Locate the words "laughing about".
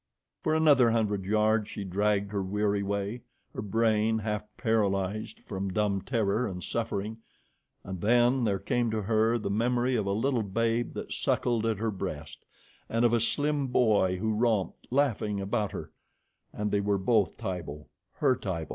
14.89-15.71